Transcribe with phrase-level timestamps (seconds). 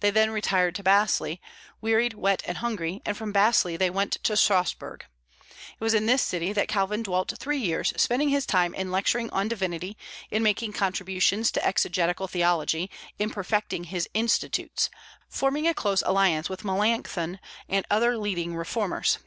[0.00, 1.36] They then retired to Basle,
[1.82, 5.04] wearied, wet, and hungry, and from Basle they went to Strasburg.
[5.78, 9.28] It was in this city that Calvin dwelt three years, spending his time in lecturing
[9.32, 9.98] on divinity,
[10.30, 14.88] in making contributions to exegetical theology, in perfecting his "Institutes,"
[15.28, 17.38] forming a close alliance with Melancthon
[17.68, 19.18] and other leading reformers.